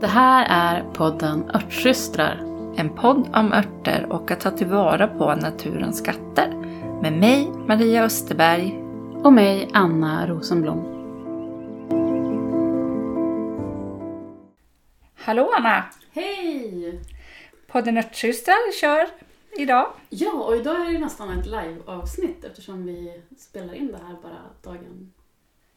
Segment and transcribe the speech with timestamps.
[0.00, 2.40] Det här är podden Örtsystrar.
[2.76, 6.54] En podd om örter och att ta tillvara på naturens skatter.
[7.02, 8.82] Med mig, Maria Österberg.
[9.24, 10.84] Och mig, Anna Rosenblom.
[15.18, 15.84] Hallå Anna!
[16.12, 17.00] Hej!
[17.66, 19.92] Podden Örtsystrar kör idag.
[20.08, 24.72] Ja, och idag är det nästan ett live-avsnitt eftersom vi spelar in det här bara
[24.74, 25.12] dagen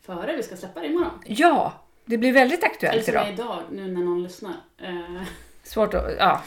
[0.05, 1.22] före vi ska släppa det imorgon.
[1.26, 1.73] Ja,
[2.05, 3.28] det blir väldigt Eller aktuellt som idag.
[3.28, 4.54] är idag, nu när någon lyssnar.
[4.81, 5.23] Eh,
[5.64, 6.04] Svårt att...
[6.20, 6.41] Ja.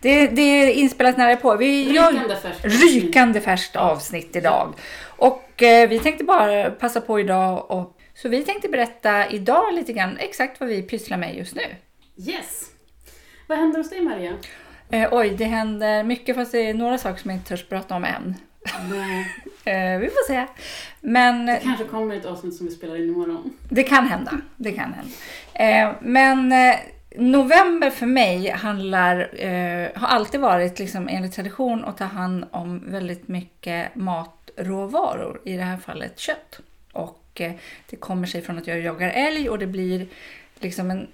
[0.00, 1.56] Det, det är inspelat nära på.
[1.56, 2.64] Vi gör rykande färskt.
[2.64, 4.74] rykande färskt avsnitt idag.
[5.16, 9.92] Och eh, vi tänkte bara passa på idag och så vi tänkte berätta idag lite
[9.92, 11.62] grann exakt vad vi pysslar med just nu.
[12.16, 12.70] Yes!
[13.46, 14.32] Vad händer hos dig Maria?
[14.90, 17.94] Eh, oj, det händer mycket fast det är några saker som jag inte törs prata
[17.94, 18.34] om än.
[19.64, 20.46] Eh, vi får se.
[21.00, 23.52] Men det kanske kommer ett avsnitt som vi spelar in imorgon.
[23.68, 24.32] det kan hända.
[24.56, 25.10] Det kan hända.
[25.54, 26.76] Eh, men eh,
[27.16, 32.82] november för mig handlar, eh, har alltid varit liksom enligt tradition att ta hand om
[32.86, 35.40] väldigt mycket matråvaror.
[35.44, 36.60] I det här fallet kött.
[36.92, 37.52] Och eh,
[37.90, 40.06] det kommer sig från att jag jagar älg och det blir
[40.60, 41.08] liksom en,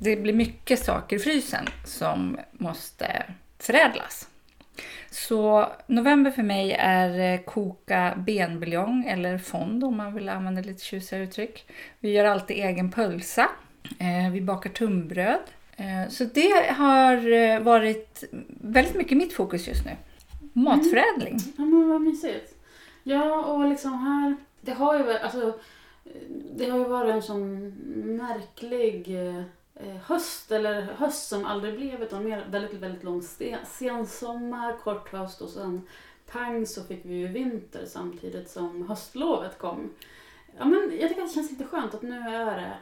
[0.00, 3.26] det blir mycket saker i frysen som måste
[3.58, 4.28] förädlas.
[5.10, 10.84] Så november för mig är eh, koka benbuljong eller fond om man vill använda lite
[10.84, 11.66] tjusigare uttryck.
[12.00, 13.48] Vi gör alltid egen pölsa.
[13.98, 15.40] Eh, vi bakar tunnbröd.
[15.76, 18.24] Eh, så det har varit
[18.60, 19.90] väldigt mycket mitt fokus just nu.
[20.52, 21.38] Matförädling.
[21.38, 21.52] Mm.
[21.56, 22.54] Ja men vad mysigt.
[23.02, 25.54] Ja och liksom här, det har ju alltså,
[26.56, 27.68] det har ju varit en sån
[28.16, 29.16] märklig
[29.74, 33.22] eh, höst, eller höst som aldrig blev utan mer väldigt, väldigt lång
[33.66, 35.82] sensommar, kort höst och sen
[36.32, 39.90] pang så fick vi ju vinter samtidigt som höstlovet kom.
[40.58, 42.72] Ja men jag tycker att det känns lite skönt att nu är det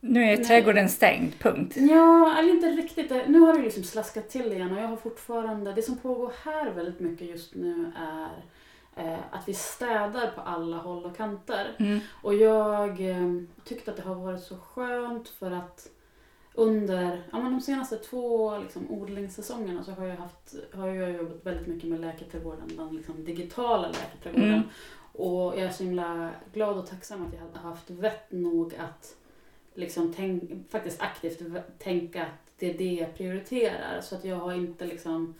[0.00, 0.44] Nu är Nej.
[0.44, 1.76] trädgården stängd, punkt.
[1.76, 3.10] Ja, eller inte riktigt.
[3.26, 6.70] Nu har det liksom slaskat till igen och jag har fortfarande, det som pågår här
[6.70, 8.28] väldigt mycket just nu är eh,
[9.30, 11.74] att vi städar på alla håll och kanter.
[11.78, 12.00] Mm.
[12.22, 15.88] Och jag eh, tyckte att det har varit så skönt för att
[16.54, 21.46] under ja, men de senaste två liksom, odlingssäsongerna så har jag, haft, har jag jobbat
[21.46, 24.52] väldigt mycket med läkarträdgården, den liksom, digitala läkarträdgården.
[24.52, 24.68] Mm.
[25.12, 29.16] Och jag är så himla glad och tacksam att jag har haft vett nog att
[29.74, 31.42] liksom tänk, faktiskt aktivt
[31.78, 34.00] tänka att det är det jag prioriterar.
[34.00, 35.34] Så att jag har inte liksom...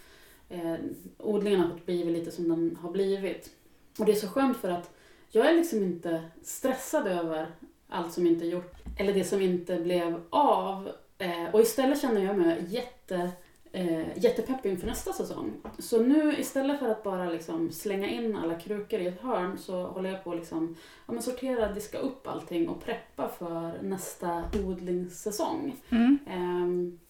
[0.48, 0.75] Eh,
[1.19, 3.50] odlingen har fått blivit lite som den har blivit.
[3.98, 4.94] Och det är så skönt för att
[5.31, 7.47] jag är liksom inte stressad över
[7.88, 8.75] allt som inte är gjort.
[8.98, 10.88] Eller det som inte blev av.
[11.19, 13.31] Eh, och istället känner jag mig jätte,
[13.72, 15.53] eh, jättepepp inför nästa säsong.
[15.78, 19.86] Så nu istället för att bara liksom slänga in alla krukor i ett hörn så
[19.86, 20.76] håller jag på att liksom,
[21.06, 25.76] ja, men sortera, diska upp allting och preppa för nästa odlingssäsong.
[25.91, 26.19] Mm.
[26.26, 27.07] Och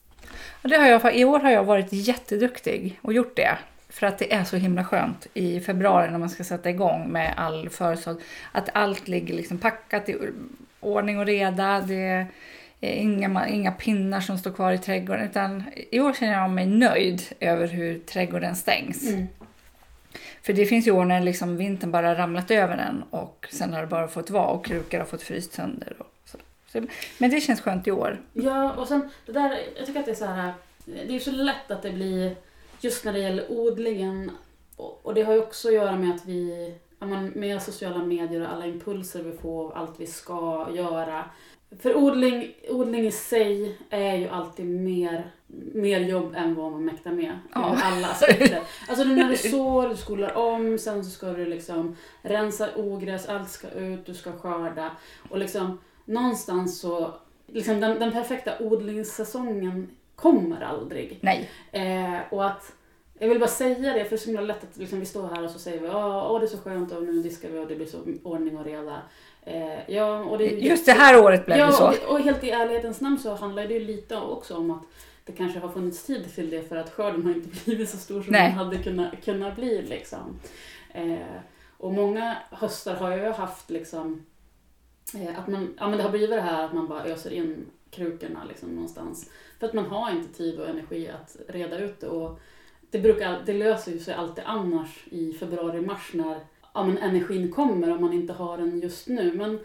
[0.62, 3.58] det har jag, I år har jag varit jätteduktig och gjort det.
[3.88, 7.34] För att det är så himla skönt i februari när man ska sätta igång med
[7.36, 8.20] all försådd.
[8.52, 10.16] Att allt ligger liksom packat i
[10.80, 11.80] ordning och reda.
[11.80, 12.26] Det
[12.80, 15.24] är inga, inga pinnar som står kvar i trädgården.
[15.24, 19.08] Utan i år känner jag mig nöjd över hur trädgården stängs.
[19.08, 19.26] mm.
[20.42, 23.80] För det finns ju år när liksom vintern bara ramlat över den och sen har
[23.80, 25.92] det bara fått vara och krukor har fått fryst sönder.
[25.98, 26.06] Och
[26.72, 26.82] så.
[27.18, 28.22] Men det känns skönt i år.
[28.32, 30.52] Ja, och sen det där, jag tycker att det är så här,
[30.84, 32.36] det är så lätt att det blir,
[32.80, 34.30] just när det gäller odlingen,
[34.76, 36.74] och, och det har ju också att göra med att vi,
[37.34, 41.24] med sociala medier och alla impulser vi får allt vi ska göra.
[41.80, 45.30] För odling, odling i sig är ju alltid mer,
[45.74, 47.38] mer jobb än vad man mäktar med.
[47.54, 47.76] Ja.
[47.76, 48.62] Ur alla aspekter.
[48.88, 53.50] Alltså när du sår, du skolar om, sen så ska du liksom rensa ogräs, allt
[53.50, 54.90] ska ut, du ska skörda.
[55.28, 57.14] Och liksom någonstans så,
[57.46, 61.18] liksom den, den perfekta odlingssäsongen kommer aldrig.
[61.20, 61.50] Nej.
[61.72, 62.72] Eh, och att,
[63.18, 65.28] jag vill bara säga det, för det är så himla lätt att liksom, vi står
[65.28, 67.58] här och så säger vi åh åh, det är så skönt och nu diskar vi
[67.58, 69.02] och det blir så ordning och reda.
[69.42, 71.88] Eh, ja, och det Just det här året blev det ja, så.
[71.88, 74.82] Och, och helt i ärlighetens namn så handlar det ju lite också om att
[75.24, 78.22] det kanske har funnits tid till det för att skörden har inte blivit så stor
[78.22, 78.48] som Nej.
[78.48, 79.82] den hade kunnat, kunnat bli.
[79.82, 80.38] Liksom.
[80.94, 81.18] Eh,
[81.78, 84.26] och många höstar har jag ju haft liksom,
[85.14, 88.44] att man, ja, men det har blivit det här att man bara öser in krukorna
[88.48, 89.30] liksom, någonstans.
[89.58, 92.08] För att man har inte tid och energi att reda ut det.
[92.08, 92.40] Och
[92.90, 96.40] det, brukar, det löser ju sig alltid annars i februari-mars när
[96.74, 99.32] ja, men energin kommer om man inte har den just nu.
[99.32, 99.58] Men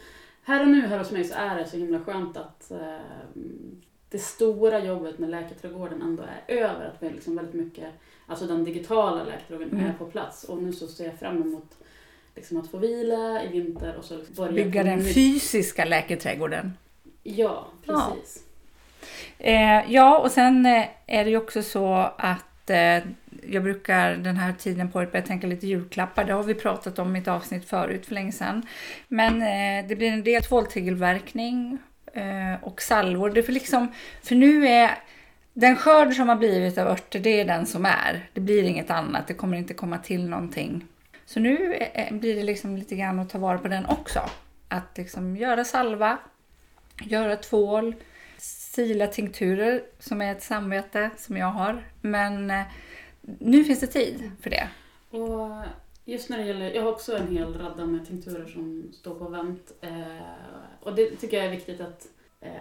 [0.43, 2.97] här och nu här hos mig så är det så himla skönt att eh,
[4.09, 6.85] det stora jobbet med läkarträdgården ändå är över.
[6.85, 7.93] Att vi liksom väldigt mycket,
[8.27, 9.85] alltså den digitala läkarträdgården Mm.
[9.85, 10.43] är på plats.
[10.43, 11.77] Och nu så ser jag fram emot
[12.35, 15.13] liksom att få vila i vinter och så liksom börja Bygga den nytt.
[15.13, 16.73] fysiska läketrädgården.
[17.23, 18.13] Ja, Ja.
[18.15, 18.43] precis.
[19.39, 22.99] Eh, ja, och sen eh, är det ju också så att eh,
[23.49, 26.23] jag brukar den här tiden på året börja tänka lite julklappar.
[26.23, 28.65] Det har vi pratat om i ett avsnitt förut för länge sedan.
[29.07, 31.77] Men eh, det blir en del tvåltegelverkning
[32.13, 33.29] eh, och salvor.
[33.29, 33.87] Det för, liksom,
[34.23, 34.91] för nu är
[35.53, 38.27] den skörd som har blivit av örter, det är den som är.
[38.33, 40.85] Det blir inget annat, det kommer inte komma till någonting.
[41.25, 44.19] Så nu eh, eh, blir det liksom lite grann att ta vara på den också.
[44.67, 46.17] Att liksom göra salva,
[47.03, 47.95] göra tvål,
[48.37, 51.83] sila tinkturer som är ett samvete som jag har.
[52.01, 52.63] Men eh,
[53.21, 54.67] nu finns det tid för det.
[55.09, 55.63] Och
[56.05, 59.29] just när det gäller, jag har också en hel radda med tinkturer som står på
[59.29, 59.71] vänt.
[60.79, 62.07] Och det tycker jag är viktigt att,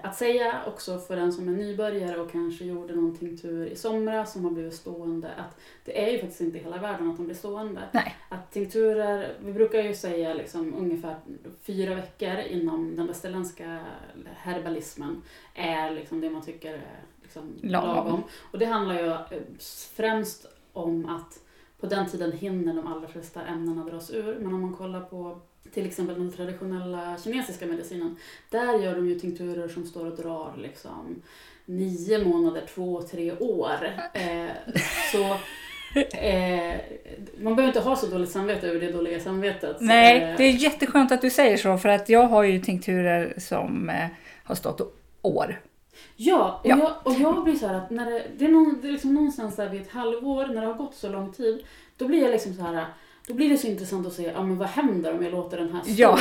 [0.03, 4.33] att säga också för den som är nybörjare och kanske gjorde någon tinktur i somras
[4.33, 5.31] som har blivit stående.
[5.35, 7.81] Att det är ju faktiskt inte hela världen att de blir stående.
[7.93, 8.17] Nej.
[8.29, 11.17] Att tinkturer, vi brukar ju säga liksom ungefär
[11.63, 13.81] fyra veckor inom den västerländska
[14.37, 15.23] herbalismen
[15.55, 17.97] är liksom det man tycker är liksom Lagom.
[17.97, 18.23] lagom.
[18.53, 19.43] Och det handlar ju eh,
[19.97, 21.41] främst om att
[21.81, 24.39] på den tiden hinner de allra flesta ämnena dras ur.
[24.39, 25.41] Men om man kollar på
[25.75, 28.17] till exempel den traditionella kinesiska medicinen.
[28.51, 31.23] Där gör de ju tinkturer som står och drar liksom
[31.65, 33.79] nio månader, två, tre år.
[34.15, 34.51] Eh,
[35.13, 35.23] så
[36.17, 36.81] eh,
[37.39, 39.77] man behöver inte ha så dåligt samvete över det dåliga samvetet.
[39.81, 43.35] Nej, Eh, det är jätteskönt att du säger så för att jag har ju tinkturer
[43.39, 44.07] som eh,
[44.45, 45.61] har stått år.
[46.17, 46.79] Ja, och, Ja.
[46.79, 49.15] Jag, och jag blir så här att när det, det är, någon, det är liksom
[49.15, 51.65] någonstans där vid ett halvår, när det har gått så lång tid,
[51.97, 52.87] då blir jag liksom så här
[53.27, 55.73] då blir det så intressant att se, ja men vad händer om jag låter den
[55.73, 55.93] här stå?
[55.97, 56.19] Ja.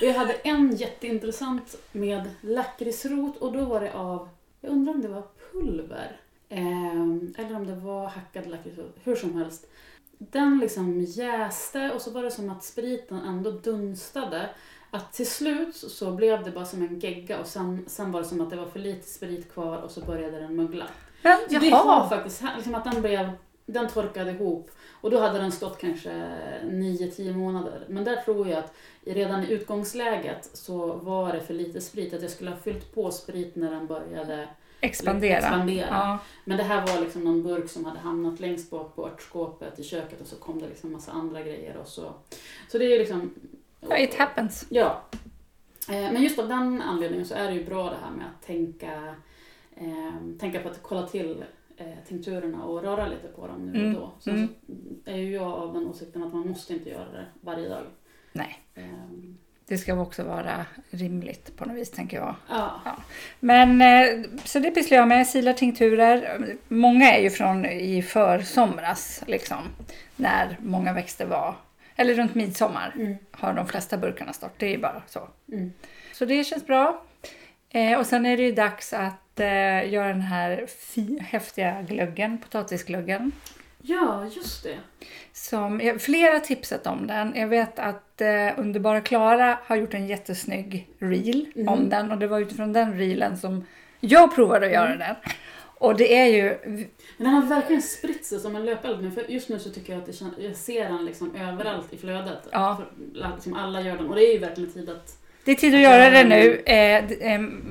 [0.00, 4.28] Och jag hade en jätteintressant med lakritsrot och då var det av,
[4.60, 5.22] jag undrar om det var
[5.52, 6.20] pulver.
[6.48, 9.66] Ehm, eller om det var hackad lakritsrot, hur som helst.
[10.18, 14.50] Den liksom jäste och så var det som att spriten ändå dunstade.
[14.90, 18.26] Att till slut så blev det bara som en gegga och sen, sen var det
[18.26, 20.86] som att det var för lite sprit kvar och så började den mögla.
[21.22, 23.30] Så det har faktiskt liksom att den blev,
[23.66, 26.10] den torkade ihop och då hade den stått kanske
[26.64, 27.84] 9-10 månader.
[27.88, 28.74] Men där tror jag att
[29.04, 33.10] redan i utgångsläget så var det för lite sprit, att jag skulle ha fyllt på
[33.10, 34.48] sprit när den började
[34.80, 35.38] expandera.
[35.38, 35.86] expandera.
[35.90, 36.18] Ja.
[36.44, 39.84] Men det här var liksom någon burk som hade hamnat längst bak på örtskåpet i
[39.84, 42.12] köket och så kom det liksom massa andra grejer och så.
[42.68, 43.34] Så det är liksom...
[43.80, 44.66] Ja, it happens.
[44.68, 45.02] Ja.
[45.88, 48.46] Eh, Men just av den anledningen så är det ju bra det här med att
[48.46, 49.14] tänka,
[49.76, 51.44] eh, tänka på att kolla till
[52.08, 54.12] tinkturerna och röra lite på dem nu Mm, och då.
[54.20, 54.48] Sen mm.
[55.04, 57.82] så är ju jag av den åsikten att man måste inte göra det varje dag.
[58.32, 58.58] Nej.
[58.74, 58.82] Eh,
[59.66, 62.34] Det ska också vara rimligt på något vis tänker jag.
[62.48, 62.80] Ja.
[63.40, 66.46] Men eh, så det pysslar jag med, silar tinkturer.
[66.68, 69.58] Många är ju från i försomras liksom.
[70.16, 71.54] När många växter var,
[71.96, 73.14] eller runt midsommar Mm.
[73.30, 74.58] har de flesta burkarna stått.
[74.58, 75.28] Det är ju bara så.
[75.52, 75.72] Mm.
[76.12, 77.02] Så det känns bra.
[77.68, 80.66] Eh, och sen är det ju dags att eh, göra den här
[81.20, 83.32] häftiga glöggen, potatisglöggen.
[83.82, 84.78] ja, just det.
[85.32, 87.32] Som, flera tipsat om den.
[87.36, 91.68] Jag vet att eh, Underbara Klara har gjort en jättesnygg reel Mhm.
[91.68, 92.10] om den.
[92.12, 93.64] Och det var utifrån den reelen som
[94.00, 95.16] jag provade att göra den.
[95.74, 96.58] Och det är ju...
[97.18, 99.10] Den har verkligen spritt sig som en löpeld nu.
[99.10, 102.38] För just nu så tycker jag att jag ser den liksom överallt i flödet.
[102.52, 102.76] Ja.
[102.76, 104.06] För, liksom alla gör den.
[104.08, 105.18] Och det är ju verkligen tid att...
[105.44, 106.62] Det är tid att göra det nu.
[106.66, 107.62] Eh, ehm,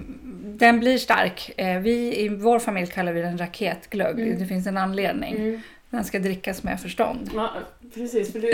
[0.44, 1.52] den blir stark.
[1.58, 4.20] Eh, vi i vår familj kallar vi den raketglögg.
[4.20, 4.40] Mm.
[4.40, 5.62] Det finns en anledning.
[5.92, 7.32] Den ska drickas med förstånd.
[7.36, 7.52] Ja,
[7.94, 8.32] precis.
[8.32, 8.52] För du,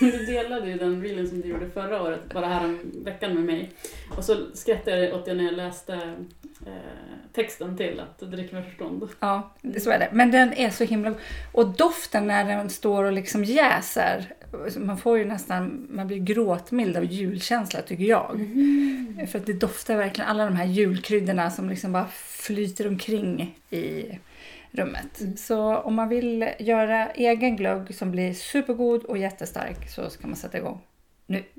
[0.00, 3.44] du delade ju den reelen som du gjorde förra året, bara här om veckan med
[3.44, 3.70] mig.
[4.16, 5.94] Och så skrattade jag åt det när jag läste
[6.66, 6.72] eh,
[7.32, 9.08] texten till att drick med förstånd.
[9.20, 10.08] Ja, så är det.
[10.12, 11.14] Men den är så himla
[11.52, 14.34] Och doften när den står och liksom jäser.
[14.76, 18.48] Man får ju nästan, man blir gråtmild av julkänsla tycker jag.
[19.30, 24.04] För att det doftar verkligen alla de här julkryddorna som liksom bara flyter omkring i
[24.78, 25.20] rummet.
[25.20, 25.36] Mm.
[25.36, 30.36] Så om man vill göra egen glögg som blir supergod och jättestark så ska man
[30.36, 30.80] sätta igång.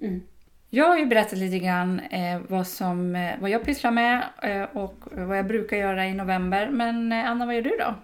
[0.01, 0.21] Mm.
[0.69, 4.63] Jag har ju berättat lite grann eh, vad, som, eh, vad jag pysslar med eh,
[4.77, 6.69] och vad jag brukar göra i november.
[6.69, 7.95] Men eh, Anna, vad gör du då?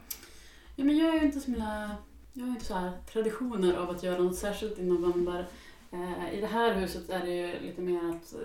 [0.75, 1.91] Ja, men jag är ju inte så himla,
[2.33, 5.45] jag har inte så här traditioner av att göra något särskilt i november.
[5.91, 8.39] Eh, I det här huset är det ju lite mer att eh,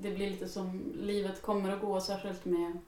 [0.00, 2.78] det blir lite som livet kommer att gå, särskilt med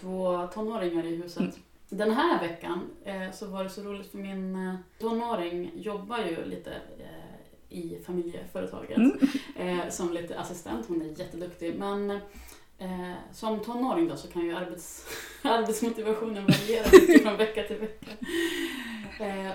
[0.00, 1.40] två tonåringar i huset.
[1.40, 1.52] Mm.
[1.88, 6.44] Den här veckan eh, så var det så roligt för min eh, tonåring jobbar ju
[6.44, 9.90] lite eh, i familjeföretaget Mm.
[9.90, 10.86] som lite assistent.
[10.88, 11.74] Hon är jätteduktig.
[11.78, 12.20] Men
[13.32, 15.06] som tonåring då så kan ju arbets,
[15.42, 18.10] arbetsmotivationen variera mycket från vecka till vecka.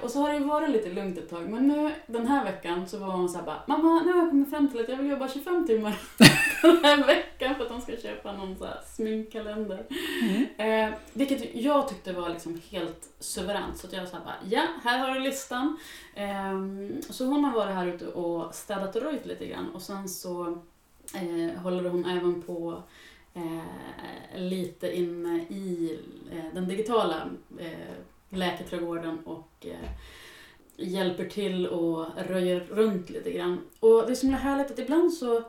[0.04, 2.88] Och så har det ju varit lite lugnt ett tag, men nu den här veckan
[2.88, 5.10] så var hon såhär bara Mamma, nu har jag kommit fram till att jag vill
[5.10, 6.00] jobba 25 timmar
[6.68, 9.86] den här veckan för att de ska köpa någon så här sminkkalender.
[10.22, 10.90] Mm.
[10.90, 13.78] Eh, vilket jag tyckte var liksom helt suveränt.
[13.78, 15.78] Så att jag sa bara, ja, här har du listan.
[16.16, 16.60] Eh,
[17.10, 20.58] så hon har varit här ute och städat och röjt lite grann och sen så
[21.16, 22.84] eh, håller hon även på
[23.34, 26.00] eh, lite inne i
[26.32, 27.96] eh, den digitala eh,
[28.30, 29.90] läkarträdgården och eh,
[30.78, 33.62] hjälper till och röjer runt lite grann.
[33.80, 35.44] Och det är så himla härligt att ibland så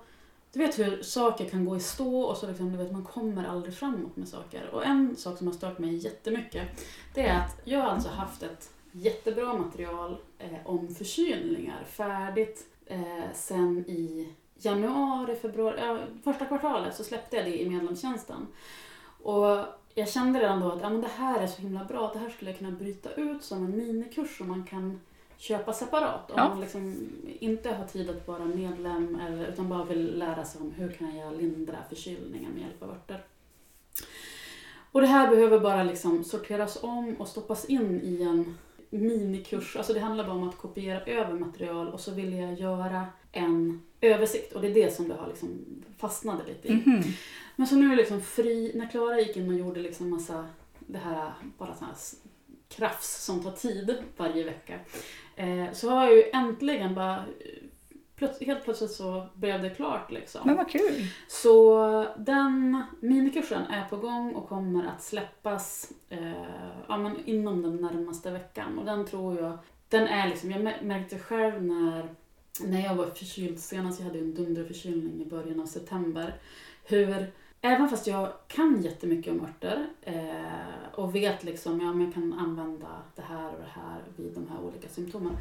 [0.53, 3.45] du vet hur saker kan gå i stå och så liksom, du vet, man kommer
[3.45, 4.71] aldrig framåt med saker.
[4.73, 8.43] Och en sak som har stört mig jättemycket det är att jag har alltså haft
[8.43, 14.29] ett jättebra material eh, om förkylningar färdigt eh, sen i
[14.59, 18.47] januari, februari, ja, första kvartalet så släppte jag det i medlemstjänsten.
[19.23, 22.13] Och jag kände redan då att ja, men det här är så himla bra, att
[22.13, 25.01] det här skulle jag kunna bryta ut som en minikurs som man kan
[25.43, 26.31] köpa separat.
[26.31, 26.49] Om Ja.
[26.49, 27.09] man liksom
[27.41, 31.17] inte har tid att vara medlem eller, utan bara vill lära sig om hur kan
[31.17, 33.25] jag lindra förkylningar med hjälp av örter.
[34.93, 38.55] Och det här behöver bara liksom sorteras om och stoppas in i en
[38.91, 39.77] minikurs.
[39.77, 43.83] Alltså det handlar bara om att kopiera över material och så vill jag göra en
[44.01, 44.53] översikt.
[44.53, 45.65] Och det är det som det har liksom
[45.99, 46.73] fastnade lite i.
[46.75, 47.03] Mhm.
[47.57, 50.47] Men så nu är det liksom fri, när Klara gick in och gjorde liksom massa,
[50.79, 51.95] det här, bara sån här
[52.77, 54.79] krafs som tar tid varje vecka.
[55.37, 57.25] Eh, så har jag ju äntligen bara,
[58.17, 60.41] plöts- helt plötsligt så blev det klart liksom.
[60.45, 61.07] Men vad kul.
[61.29, 66.33] Så den minikursen är på gång och kommer att släppas eh,
[66.89, 68.79] ja, men inom den närmaste veckan.
[68.79, 72.09] Och den tror jag, den är liksom, jag mär- märkte själv när,
[72.61, 76.35] när jag var förkyld senast, jag hade en dunderförkylning i början av september,
[76.85, 77.33] hur
[77.65, 82.33] Även fast jag kan jättemycket om örter eh, och vet liksom, ja men jag kan
[82.33, 85.37] använda det här och det här vid de här olika symptomen.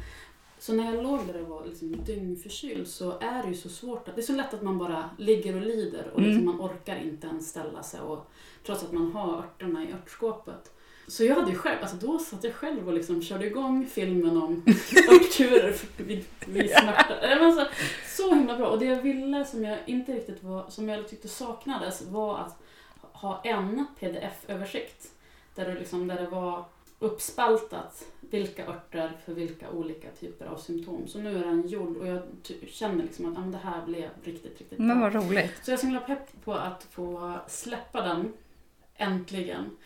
[0.58, 4.08] Så när jag låg där och var liksom dyngförkyld så är det ju så svårt.
[4.08, 6.96] Att, det är så lätt att man bara ligger och lider och liksom man orkar
[6.96, 8.30] inte ens ställa sig och,
[8.66, 10.72] trots att man har örterna i örtskåpet.
[11.12, 14.36] Så jag hade ju själv, alltså då satt jag själv och liksom körde igång filmen
[14.36, 14.62] om
[15.10, 17.14] örtkurer vid, vid smärta.
[17.20, 17.68] Var
[18.08, 18.68] så, himla bra.
[18.68, 22.62] Och det jag ville som jag inte riktigt var, som jag tyckte saknades var att
[23.12, 25.12] ha en pdf-översikt.
[25.54, 26.64] Där det, liksom, där det var
[26.98, 31.08] uppspaltat vilka örter för vilka olika typer av symptom.
[31.08, 32.22] Så nu är den gjord och jag
[32.68, 34.86] känner liksom att men det här blev riktigt, riktigt bra.
[34.86, 35.52] Men vad roligt.
[35.62, 38.32] Så jag är så himla pepp på att få släppa den
[38.96, 39.76] äntligen.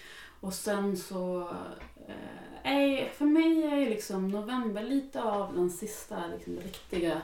[0.41, 1.49] Och sen så...
[2.09, 7.23] Eh, är, för mig är liksom november lite av den sista liksom, riktiga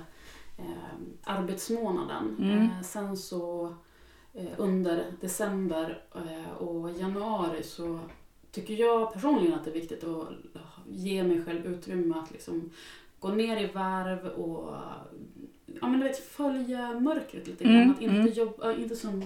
[0.58, 2.36] eh, arbetsmånaden.
[2.38, 2.58] Mm.
[2.58, 3.74] Eh, sen så
[4.34, 7.98] eh, under december eh, och januari så
[8.50, 10.28] tycker jag personligen att det är viktigt att
[10.88, 12.70] ge mig själv utrymme att liksom
[13.18, 14.74] gå ner i varv och
[15.66, 17.76] ja, men du vet, följa mörkret lite grann.
[17.76, 18.32] Mm, Att inte mm.
[18.32, 19.24] jobba, inte som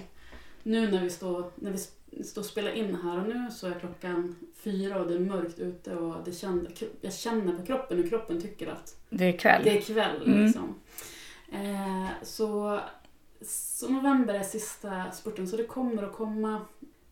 [0.63, 1.77] nu när vi står, när vi
[2.23, 5.59] står och spelar in här och nu så är klockan fyra och det är mörkt
[5.59, 6.71] ute och det känner,
[7.01, 9.61] jag känner på kroppen hur kroppen tycker att Det är kväll.
[9.63, 10.23] det är kväll.
[10.25, 10.45] Mm.
[10.45, 10.75] Liksom.
[11.51, 12.79] Eh, så,
[13.41, 16.61] så november är sista spurten så det kommer att komma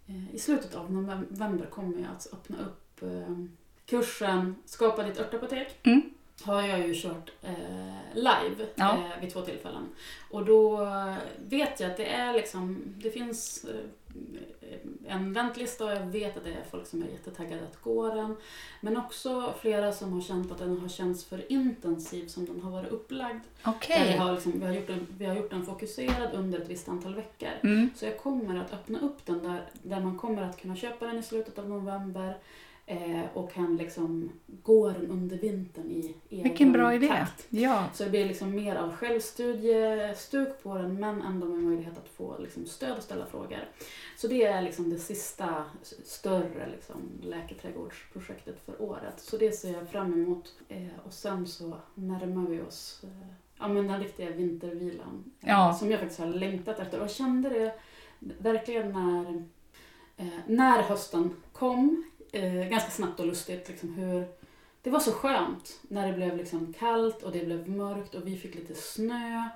[0.07, 3.45] eh, i slutet av november kommer jag att öppna upp eh,
[3.85, 5.79] kursen Skapa ditt örtapotek.
[5.83, 6.01] Mm.
[6.43, 8.93] Har jag ju kört eh, live Ja.
[8.93, 9.89] eh, vid två tillfällen.
[10.29, 10.87] Och då
[11.49, 13.75] vet jag att det är liksom, det finns eh,
[15.07, 18.37] en väntlista och jag vet att det är folk som är jättetaggade att gå den.
[18.81, 22.71] Men också flera som har känt att den har känts för intensiv som den har
[22.71, 23.39] varit upplagd.
[23.97, 26.69] Där vi, har liksom, vi, har gjort den, vi har gjort den fokuserad under ett
[26.69, 27.49] visst antal veckor.
[27.63, 27.89] Mm.
[27.95, 31.19] Så jag kommer att öppna upp den där, där man kommer att kunna köpa den
[31.19, 32.37] i slutet av november
[32.85, 34.31] eh, och kan liksom
[34.63, 37.07] gå den under vintern i egen Vilken bra idé.
[37.07, 37.47] takt.
[37.49, 37.85] Ja.
[37.93, 42.37] Så det blir liksom mer av självstudiestuk på den men ändå med möjlighet att få
[42.39, 43.59] liksom stöd och ställa frågor.
[44.17, 45.63] Så det är liksom det sista
[46.05, 49.19] större liksom läketrädgårdsprojektet för året.
[49.19, 50.53] Så det ser jag fram emot.
[50.69, 53.27] Eh, och sen så närmar vi oss eh,
[53.59, 55.23] ja, men den riktiga vintervilan.
[55.41, 55.73] eh, Ja.
[55.79, 56.99] Som jag faktiskt har längtat efter.
[57.01, 57.73] Och kände det
[58.19, 59.43] verkligen när,
[60.17, 62.03] eh, när hösten kom.
[62.31, 63.69] Eh, ganska snabbt och lustigt.
[63.69, 64.27] Liksom, hur,
[64.81, 68.37] det var så skönt när det blev liksom kallt och det blev mörkt och vi
[68.37, 69.49] fick lite snö.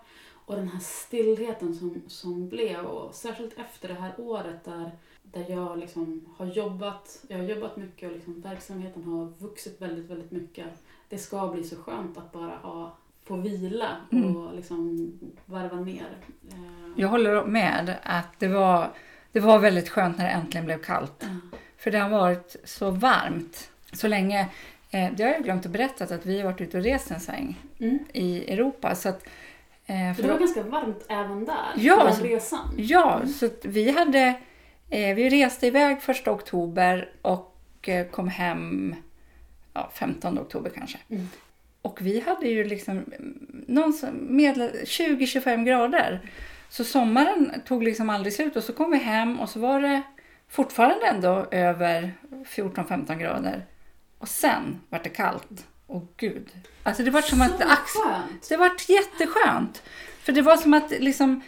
[0.45, 2.85] Och den här stillheten som, som blev.
[2.85, 4.91] Och särskilt efter det här året där,
[5.23, 7.23] där jag liksom har jobbat.
[7.27, 10.65] Jag har jobbat mycket och liksom verksamheten har vuxit väldigt, väldigt mycket.
[11.09, 14.55] Det ska bli så skönt att bara ha, få vila och Mm.
[14.55, 15.11] liksom
[15.45, 16.17] varva ner.
[16.51, 16.55] Eh,
[16.97, 18.89] Jag håller med att det var,
[19.31, 21.13] det var väldigt skönt när det äntligen blev kallt.
[21.19, 21.57] ja.
[21.79, 24.47] För det har varit så varmt så länge.
[24.91, 27.19] Eh, det har jag glömt att berätta att vi har varit ute och rest en
[27.19, 27.99] sväng Mm.
[28.13, 28.95] i Europa.
[28.95, 29.27] Så att,
[29.85, 32.73] eh, För det var ganska varmt även där, Ja, den så- resan.
[32.77, 33.27] Ja, Mm.
[33.27, 34.33] så vi hade...
[34.91, 37.55] Eh, vi reste iväg första oktober och
[37.89, 38.95] eh, kom hem
[39.73, 40.97] ja, 15 oktober kanske.
[41.09, 41.29] Mm.
[41.81, 46.21] Och vi hade ju liksom mm, någon som- medel- 20-25 grader.
[46.69, 50.01] Så sommaren tog liksom aldrig slut och så kom vi hem och så var det
[50.49, 52.13] fortfarande ändå över
[52.45, 53.65] 14-15 grader.
[54.17, 55.67] Och sen var det kallt.
[55.87, 56.49] Och gud.
[56.83, 58.49] Alltså det var som att skönt!
[58.49, 59.83] det var jätteskönt.
[60.21, 61.41] För det var som att liksom,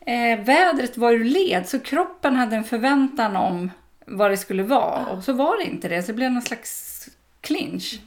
[0.00, 3.70] eh, vädret var ur led, så kroppen hade en förväntan om
[4.06, 5.06] vad det skulle vara.
[5.06, 7.08] Och så var det inte det, så det blev någon slags
[7.40, 8.00] clinch.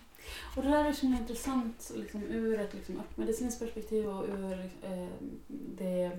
[0.55, 5.07] Och det där är så intressant liksom, ur ett liksom, örtmedicinskt perspektiv och ur eh,
[5.48, 6.12] det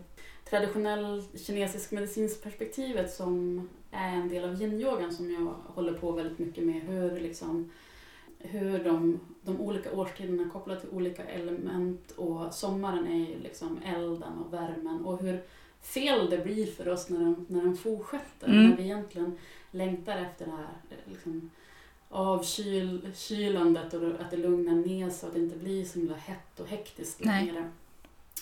[0.52, 6.38] traditionell kinesisk medicinskt perspektivet som är en del av yin-yogan som jag håller på väldigt
[6.38, 6.82] mycket med.
[6.82, 7.73] Hur, liksom,
[8.38, 14.38] hur de, de olika årstiderna kopplar till olika element och sommaren är ju liksom elden
[14.38, 15.42] och värmen och hur
[15.80, 18.49] fel det blir för oss när den, när den fortsätter.
[18.49, 18.71] Mm.
[18.71, 19.38] När vi egentligen
[19.71, 20.68] längtar efter det här
[21.04, 21.50] liksom,
[22.09, 26.61] avkylandet och att det lugnar ner sig och att det inte blir så himla hett
[26.61, 27.47] och hektiskt Nej.
[27.47, 27.71] längre.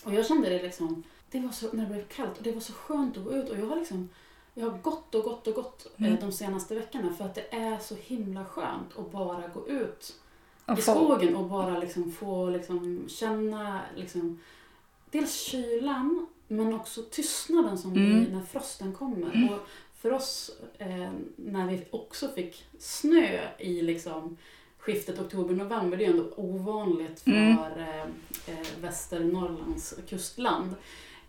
[0.04, 2.60] Och jag kände det liksom, det var så, när det blev kallt, och det var
[2.60, 4.08] så skönt att gå ut och jag har liksom
[4.54, 6.20] jag har gått och gått och gått eh, Mm.
[6.20, 10.16] de senaste veckorna för att det är så himla skönt att bara gå ut
[10.66, 14.40] Och i skogen och bara liksom få liksom känna liksom,
[15.10, 18.24] dels kylan men också tystnaden som Mm.
[18.24, 19.34] blir när frosten kommer.
[19.34, 19.48] Mm.
[19.52, 19.60] Och
[19.96, 24.36] för oss, eh, när vi också fick snö i liksom
[24.78, 27.58] skiftet oktober-november, det är ju ändå ovanligt för Mm.
[28.46, 30.74] eh, Västernorrlands kustland.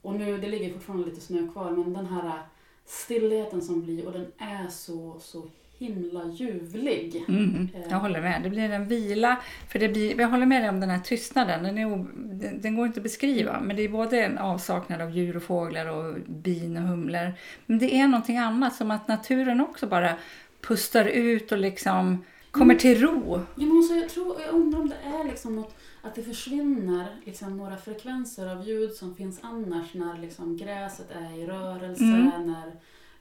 [0.02, 2.40] Och nu, det ligger fortfarande lite snö kvar, men den här
[2.86, 5.44] stillheten som blir, och den är så, så
[5.78, 7.26] himla ljuvlig.
[7.28, 8.44] Mm, jag håller med.
[8.44, 9.42] Det blir en vila.
[9.72, 11.64] För det blir, jag håller med dig om den här tystnaden.
[11.64, 13.60] Den, är, den, den går inte att beskriva.
[13.62, 17.34] Men det är både en avsaknad av djur och fåglar och bin och humlor.
[17.66, 18.76] Men det är någonting annat.
[18.76, 20.14] Som att naturen också bara
[20.62, 23.42] pustar ut och liksom kommer till ro.
[23.56, 27.16] Ja, men så jag, tror, jag undrar om det är liksom något, att det försvinner
[27.26, 32.48] liksom några frekvenser av ljud som finns annars när liksom gräset är i rörelse, Mm.
[32.48, 32.72] när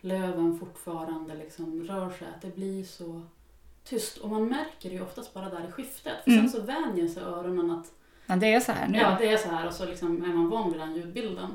[0.00, 2.26] löven fortfarande liksom rör sig.
[2.36, 3.22] Att det blir så
[3.84, 4.18] tyst.
[4.18, 6.24] Och man märker det ju oftast bara där i skiftet.
[6.24, 6.48] För Mm.
[6.48, 7.92] sen så vänjer sig öronen att
[8.26, 8.98] Ja, det är så här nu.
[8.98, 11.50] ja, det är så här och så liksom är man van vid den ljudbilden.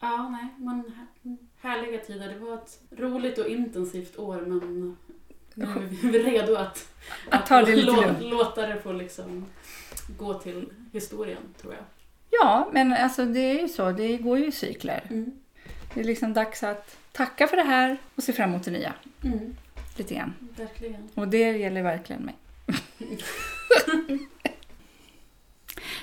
[0.00, 0.92] Ja, nej, men
[1.60, 2.28] härliga tider.
[2.28, 4.96] Det var ett roligt och intensivt år men
[5.54, 5.78] nu är
[6.12, 6.88] vi- redo att,
[7.30, 8.20] Att ta det lite lå- lugnt.
[8.22, 9.46] låta det få liksom
[10.18, 11.82] gå till historien, tror jag.
[12.30, 13.90] Ja, men alltså det är ju så.
[13.92, 15.02] Det går ju i cykler.
[15.10, 15.30] Mm.
[15.94, 18.92] Det är liksom dags att tacka för det här och se fram emot det nya.
[19.24, 19.56] Mm,
[19.96, 20.34] Lite grann.
[20.56, 21.08] verkligen.
[21.14, 22.34] Och det gäller verkligen mig.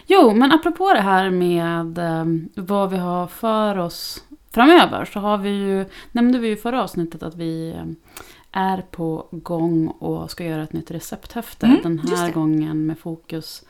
[0.10, 5.38] Jo, men apropå det här med eh, vad vi har för oss framöver så har
[5.38, 7.86] vi ju, nämnde vi ju förra avsnittet att vi eh,
[8.58, 11.66] är på gång och ska göra ett nytt recepthäfte.
[11.66, 13.64] Mm, den här gången med fokus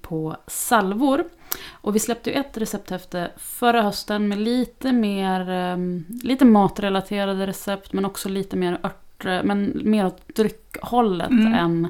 [0.00, 1.24] på salvor.
[1.70, 5.76] Och vi släppte ju ett recepthäfte förra hösten med lite mer eh,
[6.22, 11.54] lite matrelaterade recept men också lite mer ört, men mer åt dryckhållet Mm.
[11.54, 11.88] än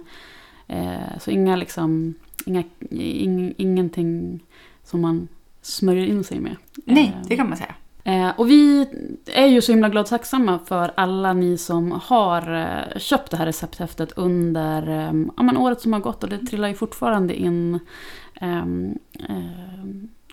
[0.67, 2.15] eh, så inga liksom
[2.47, 4.41] inga, ing, ingenting
[4.85, 5.29] som man
[5.63, 6.57] smörjer in sig med.
[6.85, 7.75] Nej, Eh, det kan man säga.
[8.05, 8.87] Eh, och vi
[9.35, 13.37] är ju så himla glada och tacksamma för alla ni som har eh, köpt det
[13.37, 16.23] här recepthäftet under eh, ja, men året som har gått.
[16.23, 17.81] Och det trillar ju fortfarande in
[18.41, 18.99] ehm,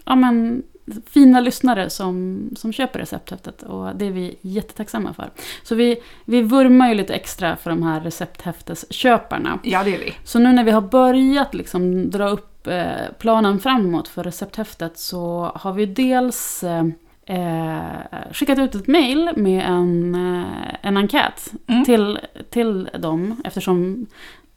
[0.05, 0.63] ja, men,
[1.05, 3.63] fina lyssnare som, som köper recepthäftet.
[3.63, 5.31] Och det är vi jättetacksamma för.
[5.63, 9.59] Så vi, vi vurmar ju lite extra för de här recepthäftesköparna.
[9.63, 10.13] Ja, det gör vi.
[10.23, 12.67] Så nu när vi har börjat liksom dra upp
[13.19, 16.63] planen framåt för recepthäftet så har vi dels
[17.29, 21.85] eh, skickat ut ett mail med en, eh, en enkät Mm.
[21.85, 24.05] till, till dem eftersom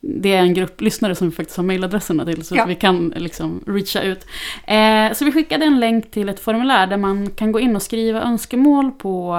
[0.00, 2.62] det är en grupp lyssnare som vi faktiskt har mailadresserna till så Ja.
[2.62, 4.26] att vi kan liksom reacha ut.
[4.64, 7.82] Eh, så vi skickade en länk till ett formulär där man kan gå in och
[7.82, 9.34] skriva önskemål på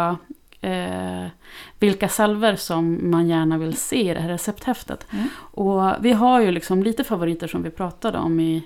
[0.62, 1.26] eh,
[1.80, 5.06] vilka salver som man gärna vill se i det här recepthäftet.
[5.14, 5.28] Mm.
[5.38, 8.64] Och vi har ju liksom lite favoriter som vi pratade om i,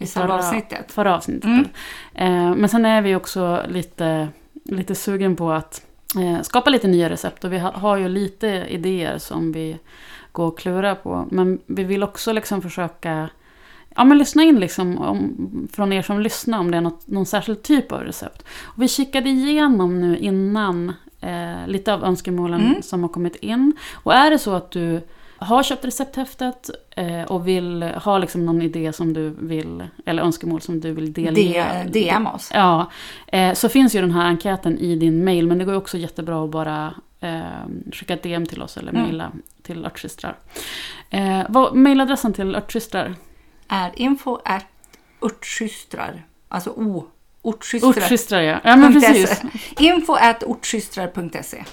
[0.00, 0.92] I samma avsnittet.
[0.92, 1.44] förra avsnittet.
[1.44, 1.66] Mm.
[2.14, 4.28] Eh, men sen är vi också lite,
[4.64, 5.82] lite sugen på att
[6.18, 7.44] eh, skapa lite nya recept.
[7.44, 9.78] Och vi ha, har ju lite idéer som vi
[10.32, 11.28] går och klurar på.
[11.30, 13.28] Men vi vill också liksom försöka
[13.96, 17.26] Ja, men lyssna in liksom om, från er som lyssnar om det är något, någon
[17.26, 18.44] särskild typ av recept.
[18.62, 22.82] Och vi kikade igenom nu innan eh, lite av önskemålen Mm.
[22.82, 23.72] som har kommit in.
[23.92, 25.00] Och är det så att du
[25.40, 30.60] har köpt recepthäftet eh, och vill ha liksom någon idé som du vill, eller önskemål
[30.60, 31.84] som du vill delge.
[31.92, 32.50] DM oss.
[32.54, 32.90] Ja,
[33.26, 36.44] eh, så finns ju den här enkäten i din mail, men det går också jättebra
[36.44, 37.40] att bara eh,
[37.92, 39.02] skicka ett DM till oss eller Mm.
[39.02, 40.36] mejla till Örtsystrar.
[41.48, 43.14] Vad, mailadressen till Örtsystrar?
[43.68, 44.66] Är info at
[45.20, 47.06] ortsystrar, alltså o,
[47.42, 47.90] ortsystrar.
[47.90, 48.60] Ortsystrar ja.
[48.64, 49.42] ja men precis.
[49.78, 51.64] Info at ortsystrar.se.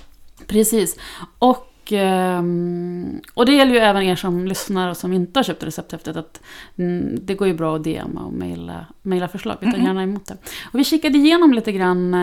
[0.48, 0.98] precis.
[1.40, 5.64] Och, ehm, och det gäller ju även er som lyssnar och som inte har köpt
[5.64, 6.18] recepthäftet.
[6.18, 6.42] Att,
[6.78, 9.58] mm, det går ju bra att DMa och mejla, mejla förslag.
[9.60, 10.38] Vi tar gärna emot det.
[10.74, 12.14] Och vi kikade igenom lite grann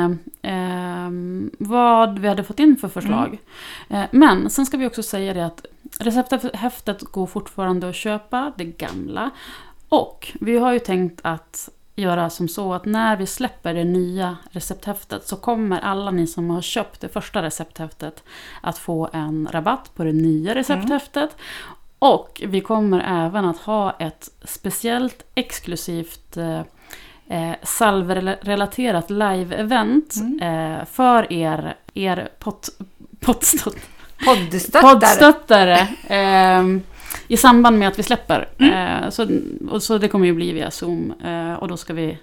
[0.42, 1.10] eh,
[1.58, 3.38] vad vi hade fått in för förslag.
[3.88, 5.66] Eh, men sen ska vi också säga det att
[5.98, 9.30] recepthäftet går fortfarande att köpa, det gamla.
[9.88, 14.36] Och vi har ju tänkt att göra som så att när vi släpper det nya
[14.50, 18.22] recepthäftet så kommer alla ni som har köpt det första recepthäftet
[18.62, 21.36] att få en rabatt på det nya recepthäftet.
[21.98, 26.60] Och vi kommer även att ha ett speciellt exklusivt eh,
[27.28, 30.40] eh, salvrelaterat live-event Mm.
[30.80, 32.68] eh, för er, er pot,
[33.20, 33.76] potstott,
[34.24, 34.82] Poddstöttare.
[34.82, 36.82] poddstöttare ehm,
[37.28, 38.48] i samband med att vi släpper.
[38.58, 39.02] Mm.
[39.04, 39.28] Eh, så,
[39.70, 42.18] och så det kommer ju bli via Zoom eh, och då ska vi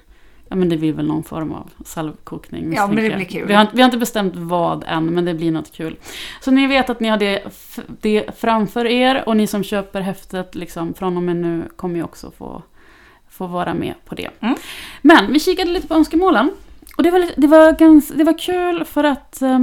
[0.51, 2.73] Ja men det blir väl någon form av salvkokning.
[2.73, 3.47] Ja, men det blir kul.
[3.47, 5.95] Vi har, vi har inte bestämt vad än, men det blir något kul.
[6.41, 7.43] Så ni vet att ni har det,
[7.87, 12.03] det framför er och ni som köper häftet liksom, från och med nu kommer ju
[12.03, 12.61] också få,
[13.29, 14.29] få vara med på det.
[14.39, 14.55] Mm.
[15.01, 16.51] Men vi kikade lite på önskemålen.
[16.97, 19.59] Och det var, det var, gans, det var kul för att eh,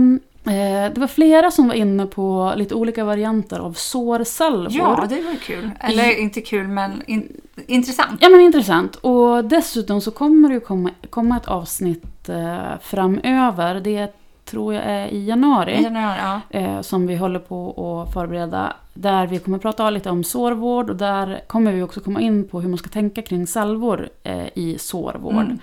[0.55, 4.73] det var flera som var inne på lite olika varianter av sårsalvor.
[4.77, 5.71] Ja, det var kul.
[5.81, 8.19] Eller inte kul, men in, intressant.
[8.21, 8.97] Ja men intressant.
[8.97, 13.81] Och dessutom så kommer det ju komma, komma ett avsnitt eh, framöver.
[13.81, 14.13] Det
[14.45, 15.73] tror jag är i januari.
[15.73, 16.41] I januari, ja.
[16.51, 17.71] Eh, som vi håller på
[18.07, 18.77] att förbereda.
[18.95, 22.61] Där vi kommer prata lite om sårvård och där kommer vi också komma in på
[22.61, 25.35] hur man ska tänka kring salvor eh, i sårvård.
[25.35, 25.59] Mm.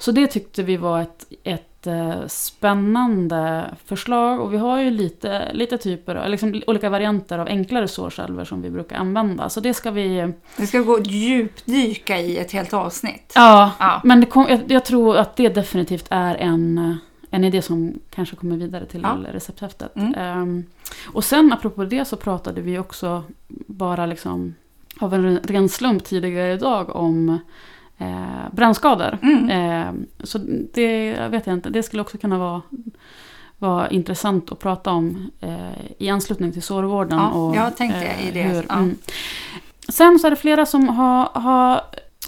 [0.00, 5.52] Så det tyckte vi var ett, ett eh, spännande förslag och vi har ju lite,
[5.52, 9.48] lite typer, liksom olika varianter av enklare sårsalvor som vi brukar använda.
[9.48, 10.32] Så det ska vi...
[10.56, 13.32] Vi ska gå djupdyka i ett helt avsnitt.
[13.34, 14.00] Ja, Ja.
[14.04, 16.96] men kom, jag, jag tror att det definitivt är en,
[17.30, 19.16] en idé som kanske kommer vidare till Ja.
[19.32, 19.96] recepthäftet.
[19.96, 20.14] Mm.
[20.14, 20.64] Ehm,
[21.12, 23.22] och sen apropå det så pratade vi också
[23.66, 24.54] bara liksom
[25.00, 27.38] av en ren slump tidigare idag om
[28.00, 29.18] eh, brännskador.
[29.22, 29.50] Mm.
[29.50, 30.38] Ehm, så
[30.74, 32.62] det vet jag inte, det skulle också kunna vara,
[33.58, 37.18] vara intressant att prata om eh, i anslutning till sårvården.
[37.18, 38.74] Ja, och, jag tänkte i det, ja.
[38.74, 38.96] mm.
[39.88, 41.80] Sen så är det flera som har, har,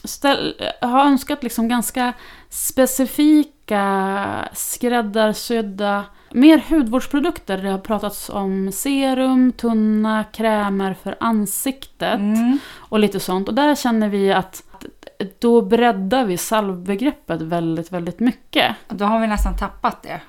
[0.05, 2.13] ställ, har önskat liksom ganska
[2.49, 7.59] specifika skräddarsydda mer hudvårdsprodukter.
[7.59, 12.59] Det har pratats om serum, tunna krämer för ansiktet Mm.
[12.77, 13.49] och lite sånt.
[13.49, 14.63] Och där känner vi att
[15.39, 18.77] då breddar vi salvbegreppet väldigt, väldigt mycket.
[18.89, 20.21] Då har vi nästan tappat det.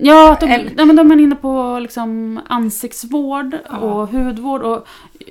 [0.00, 3.76] Ja, Eller- men de är inne på liksom ansiktsvård Ja.
[3.78, 4.62] och hudvård.
[4.62, 4.86] Och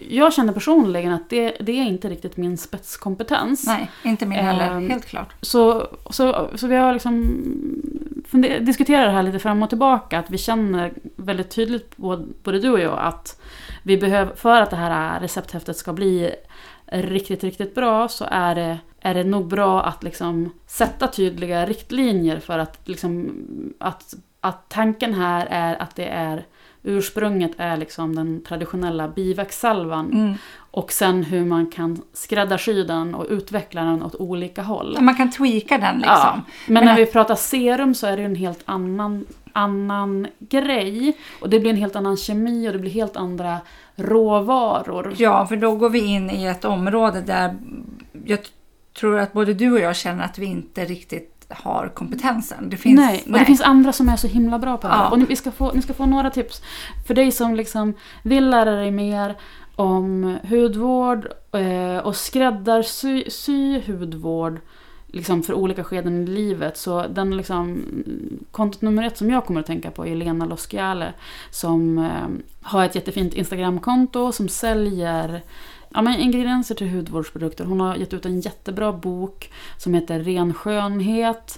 [0.10, 3.68] jag känner personligen att det, det är inte riktigt min spetskompetens.
[3.68, 4.72] Nej, inte min heller.
[4.72, 5.34] Ehm, Helt klart.
[5.42, 7.24] Så, så, så vi har liksom
[8.62, 10.20] diskuterat det här lite fram och tillbaka.
[10.20, 13.42] Att vi känner väldigt tydligt, både, både du och jag, att
[13.84, 16.32] vi behöver, för att det här recepthäftet ska bli
[16.86, 22.40] riktigt, riktigt bra så är det, är det nog bra att liksom sätta tydliga riktlinjer
[22.40, 23.32] för att, liksom,
[23.80, 26.46] att, att tanken här är att det är
[26.84, 30.34] ursprunget är liksom den traditionella biverkssalvan Mm.
[30.72, 34.98] och sen hur man kan skräddarsy den och utveckla den åt olika håll.
[35.02, 36.14] Man kan tweaka den liksom.
[36.16, 40.28] Ja, men, Men när att- vi pratar serum så är det en helt annan, annan
[40.40, 41.18] grej.
[41.42, 43.58] Och det blir en helt annan kemi och det blir helt andra
[43.96, 45.14] råvaror.
[45.18, 47.56] Ja, för då går vi in i ett område där
[48.26, 48.40] jag
[49.00, 52.70] tror att både du och jag känner att vi inte riktigt har kompetensen.
[52.70, 55.04] Det finns, nej, och det finns andra som är så himla bra på det här.
[55.04, 55.10] Ja.
[55.10, 56.62] Och ni, vi ska få, ni ska få några tips.
[57.08, 59.36] För dig som liksom vill lära dig mer
[59.76, 64.60] om hudvård eh, och skräddarsy sy hudvård
[65.08, 66.78] liksom för olika skeden i livet.
[66.78, 67.84] Så den liksom,
[68.52, 71.14] kontot nummer ett som jag kommer att tänka på är Lena Losciale
[71.52, 72.28] som eh,
[72.62, 75.42] har ett jättefint Instagramkonto som säljer
[75.94, 77.66] ja, men ingredienser till hudvårdsprodukter.
[77.66, 81.58] Hon har gett ut en jättebra bok som heter Ren skönhet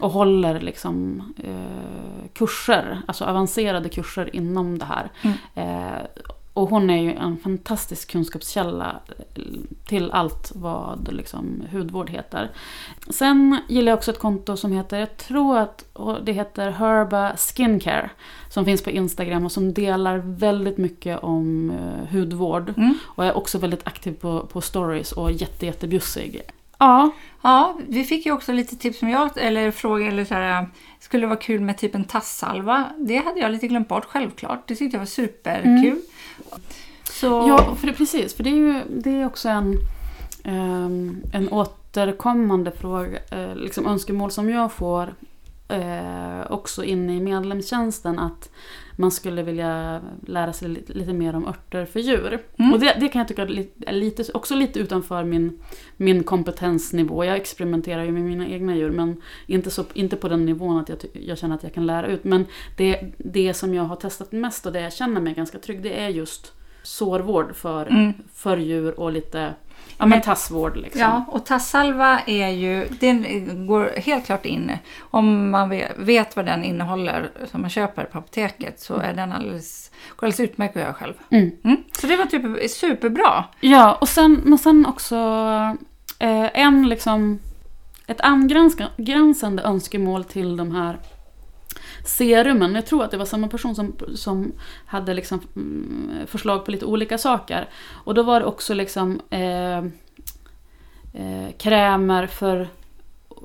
[0.00, 5.10] och håller liksom eh, kurser, alltså avancerade kurser inom det här.
[5.22, 5.36] Mm.
[5.54, 6.02] Eh,
[6.52, 9.00] och hon är ju en fantastisk kunskapskälla
[9.34, 9.42] eh,
[9.86, 12.50] till allt vad liksom, hudvård heter.
[13.10, 15.84] Sen gillar jag också ett konto som heter, jag tror att
[16.22, 18.10] det heter Herba Skincare.
[18.50, 22.74] Som finns på Instagram och som delar väldigt mycket om uh, hudvård.
[22.76, 22.94] Mm.
[23.04, 26.42] Och är också väldigt aktiv på, på stories och jätte, jättebjussig.
[26.78, 27.10] Ja.
[27.42, 30.66] Ja, vi fick ju också lite tips som jag, eller frågor, eller så här,
[31.00, 32.84] skulle det vara kul med typ en tassalva?
[32.98, 34.68] Det hade jag lite glömt bort, självklart.
[34.68, 35.86] Det tyckte jag var superkul.
[35.86, 36.02] Mm.
[37.04, 37.26] Så...
[37.26, 38.34] Ja, för det, precis.
[38.34, 39.78] För det är ju det är också en,
[40.44, 45.14] um, en återkommande fråga, uh, liksom önskemål som jag får
[45.72, 48.18] uh, också inne i medlemstjänsten.
[48.18, 48.50] Att
[49.00, 52.38] man skulle vilja lära sig lite, lite mer om örter för djur.
[52.58, 52.72] Mm.
[52.72, 55.58] Och det, det, kan jag tycka är lite, också lite utanför min,
[55.96, 57.24] min kompetensnivå.
[57.24, 60.88] Jag experimenterar ju med mina egna djur men inte, så, inte på den nivån att
[60.88, 62.24] jag, jag känner att jag kan lära ut.
[62.24, 65.82] Men det, det som jag har testat mest och det jag känner mig ganska trygg
[65.82, 68.12] det är just sårvård för, mm.
[68.34, 69.54] för djur och lite
[69.98, 71.00] Ja men tassvård liksom.
[71.00, 74.72] Ja, och tassalva är ju, den går helt klart in.
[75.00, 79.90] Om man vet vad den innehåller som man köper på apoteket så är den alldeles,
[80.16, 81.14] går alldeles utmärkt att göra själv.
[81.30, 81.50] Mm.
[81.64, 81.76] Mm.
[81.92, 83.44] Så det var typ superbra.
[83.60, 85.16] Ja, och sen, men sen också
[86.18, 87.38] eh, en liksom,
[88.06, 90.98] ett angränsande önskemål till de här
[92.04, 92.74] serumen.
[92.74, 94.52] Jag tror att det var samma person som, som
[94.86, 97.68] hade liksom mm, förslag på lite olika saker.
[98.04, 99.78] Och då var det också liksom eh,
[101.12, 102.68] eh, krämer för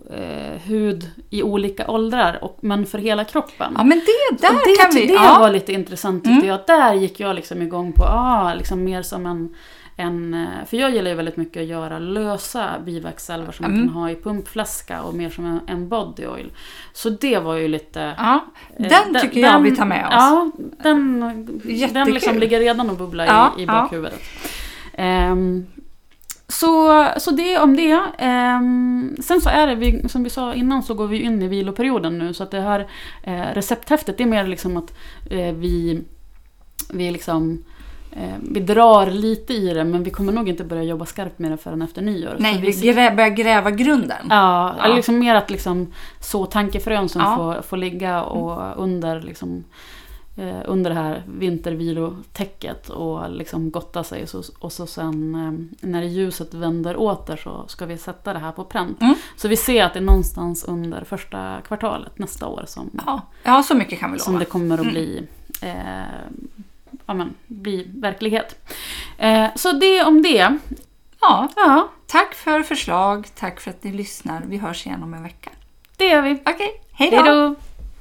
[0.10, 3.74] eh, hud i olika åldrar, och, men för hela kroppen.
[3.78, 5.08] Ja men det där det, kan vi...
[5.08, 5.38] Det ja.
[5.40, 6.48] var lite intressant tyckte mm.
[6.48, 6.60] jag.
[6.68, 9.56] Där gick jag liksom igång på, ah, liksom mer som en
[9.98, 13.78] en, eh, för jag gillar ju väldigt mycket att göra lösa biverksalvor som mm.
[13.78, 16.52] man kan ha i pumpflaska och mer som en, en body oil.
[16.94, 18.16] Så det var ju lite...
[18.18, 18.46] Ja,
[18.78, 20.14] eh, den eh, tycker jag vi tar med oss.
[20.14, 20.52] Ja,
[20.84, 21.20] den,
[21.94, 24.22] den liksom ligger redan och bubblar ja, i, i bakhuvudet.
[24.98, 25.32] Ja.
[25.32, 25.66] Um,
[26.48, 28.02] så, så det om det.
[28.26, 31.48] Um, sen så är det, vi, som vi sa innan, så går vi in i
[31.48, 32.34] viloperioden nu.
[32.34, 32.88] Så att det här
[33.24, 34.94] eh, recepthäftet, det är mer liksom att
[35.30, 36.02] eh, vi,
[36.94, 37.75] vi liksom Eh,
[38.42, 41.58] vi drar lite i det men vi kommer nog inte börja jobba skarpt med det
[41.58, 42.36] förrän efter nyår.
[42.40, 44.28] Nej, vi, vi grä, börjar gräva grunden.
[44.30, 44.96] Ja, ja.
[44.96, 47.36] liksom mer att liksom så tankefrön som ja.
[47.36, 48.74] får, får ligga och mm.
[48.78, 49.64] under liksom
[50.38, 54.24] eh, under det här vintervilotäcket och liksom gotta sig.
[54.24, 58.40] Och så, och så sen eh, när ljuset vänder åter så ska vi sätta det
[58.40, 59.02] här på pränt.
[59.02, 59.16] Mm.
[59.36, 63.22] Så vi ser att det är någonstans under första kvartalet nästa år som, ja.
[63.44, 64.26] ja så mycket kan vi lova.
[64.26, 64.94] som det kommer att mm.
[64.94, 65.28] bli.
[65.62, 66.04] Eh,
[67.06, 68.70] ja, men, bli verklighet.
[69.18, 70.58] Eh, så det om det.
[71.22, 71.48] Ja.
[71.56, 71.90] ja.
[72.08, 74.42] Tack för förslag, tack för att ni lyssnar.
[74.46, 75.50] Vi hörs igen om en vecka.
[75.98, 76.34] Det gör vi.
[76.34, 76.70] Okej, okay.
[76.94, 77.56] hej då!